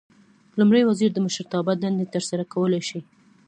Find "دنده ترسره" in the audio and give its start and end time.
1.81-2.43